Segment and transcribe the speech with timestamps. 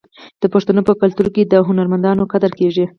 [0.41, 2.85] د پښتنو په کلتور کې د هنرمندانو قدر کیږي.